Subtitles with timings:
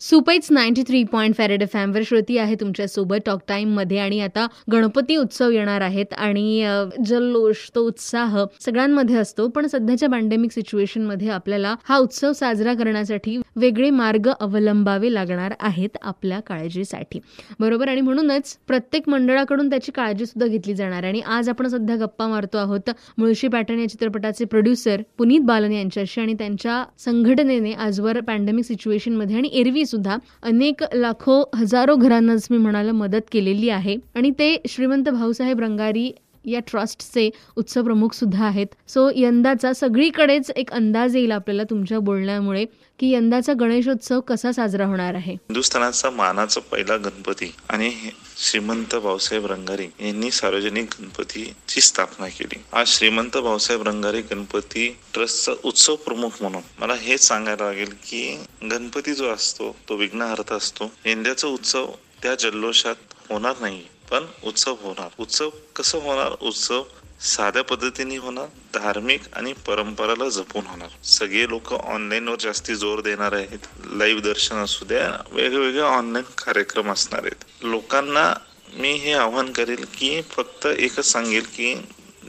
[0.00, 3.18] सुपैच ninety three point फॅरेड फॅमवर श्रुती आहे तुमच्यासोबत.
[3.26, 6.64] टॉक टाईममध्ये आणि आता गणपती उत्सव येणार आहेत आणि
[7.06, 13.90] जल्लोष तो उत्साह सगळ्यांमध्ये असतो पण सध्याच्या पॅन्डेमिक सिच्युएशनमध्ये आपल्याला हा उत्सव साजरा करण्यासाठी वेगळे
[13.90, 17.20] मार्ग अवलंबावे लागणार आहेत आपल्या काळजीसाठी.
[17.60, 17.88] बरोबर?
[17.88, 21.08] आणि म्हणूनच प्रत्येक मंडळाकडून त्याची काळजी सुद्धा घेतली जाणार आहे.
[21.08, 26.20] आणि आज आपण सध्या गप्पा मारतो आहोत मुळशी पॅटर्न या चित्रपटाचे प्रोड्युसर पुनीत बालन यांच्याशी
[26.20, 32.92] आणि त्यांच्या संघटनेने आजवर पॅन्डेमिक सिच्युएशनमध्ये आणि एरवी सुद्धा अनेक लाखो हजारो घरांनाच मी म्हणाला
[32.92, 33.96] मदत केलेली आहे.
[34.14, 36.10] आणि ते श्रीमंत भाऊसाहेब रंगारी
[36.44, 38.66] या ट्रस्टचे उत्सव प्रमुख सुद्धा आहेत.
[38.88, 42.64] सो यंदाचा सगळीकडेच एक अंदाज येईल आपल्याला तुमच्या बोलण्यामुळे
[42.98, 45.32] की यंदाचा गणेशोत्सव कसा साजरा होणार आहे?
[45.32, 52.62] हिंदुस्थानाचा मानाचा पहिला गणपती आणि हे श्रीमंत भाऊसाहेब रंगारी यांनी सार्वजनिक गणपतीची स्थापना केली.
[52.72, 56.62] आज श्रीमंत भाऊसाहेब रंगारी गणपती ट्रस्टचा उत्सव प्रमुख म्हणून.
[56.78, 58.38] मला हेच सांगायला लागेल की
[58.70, 60.90] गणपती जो असतो तो विघ्नहर्ता असतो.
[61.06, 61.90] यंदाचा उत्सव
[62.22, 62.94] त्या जल्लोषात
[63.30, 65.08] होणार नाही पण उत्सव होणार.
[65.18, 66.32] उत्सव कसं होणार?
[66.40, 66.82] उत्सव
[67.20, 70.88] साध्या पद्धतीने होणार धार्मिक आणि परंपराला जपून होणार.
[71.04, 73.66] सगळे लोक ऑनलाईनवर जास्ती जोर देणार आहेत.
[73.92, 77.44] लाईव्ह दर्शन असू द्या वेगवेगळे ऑनलाईन कार्यक्रम असणार आहेत.
[77.64, 78.32] लोकांना
[78.74, 81.74] मी हे आव्हान करेल की फक्त एकच सांगेल की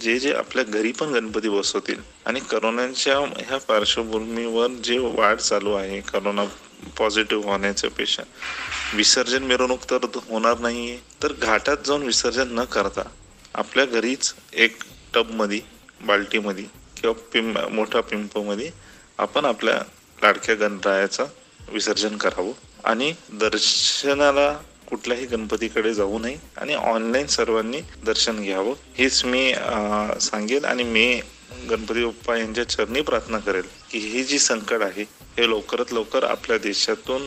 [0.00, 6.00] जे जे आपल्या घरी पण गणपती बसवतील आणि करोनाच्या ह्या पार्श्वभूमीवर जे वाढ चालू आहे
[6.00, 6.44] करोना
[6.98, 8.22] पॉझिटिव्ह होण्याच्या पेक्षा
[8.94, 10.98] विसर्जन मिरवणूक तर होणार नाहीये.
[11.22, 13.02] तर घाटात जाऊन विसर्जन न करता
[13.54, 14.82] आपल्या घरीच एक
[15.14, 15.60] टबमध्ये
[16.06, 16.64] बाल्टीमध्ये
[16.96, 18.70] किंवा पिंप मोठ्या पिंपमध्ये
[19.18, 19.78] आपण आपल्या
[20.22, 21.26] लाडक्या गणरायाचं
[21.68, 22.52] विसर्जन करावं.
[22.84, 24.52] आणि दर्शनाला
[24.88, 28.74] कुठल्याही गणपतीकडे जाऊ नये आणि ऑनलाईन सर्वांनी दर्शन घ्यावं.
[28.96, 31.20] हेच मी सांगेल सांगेन आणि मी
[31.70, 35.04] गणपती बाप्पा यांच्या चरणी प्रार्थना करेल की हे जी संकट आहे
[35.38, 37.22] हे लवकरात लवकर आपल्या देशातून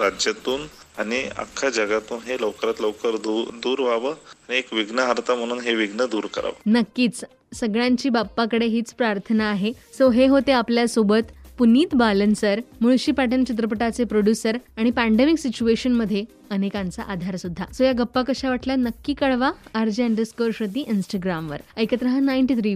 [0.00, 0.60] राज्यातून
[0.98, 4.10] आणि अख्ख्या जगातून हे लवकरात लवकर दूर दूर व्हावं
[4.48, 6.52] आणि एक विघ्नहर्ता म्हणून हे विघ्न दूर करावं.
[6.66, 7.24] नक्कीच.
[7.54, 9.72] सगळ्यांची बाप्पाकडे हीच प्रार्थना आहे.
[9.72, 17.02] सो हे होते आपल्यासोबत पुनीत बालन सर मुळशी पाटण चित्रपटाचे प्रोड्युसर आणि पॅन्डेमिक सिच्युएशनमध्ये अनेकांचा
[17.02, 17.64] आधार सुद्धा.
[17.72, 19.50] सो या गप्पा कशा वाटल्या नक्की कळवा.
[19.74, 22.74] आर जे अंडरस्कोर श्रुती इंस्टाग्रामवर ऐकत रहा नाईन्टी थ्री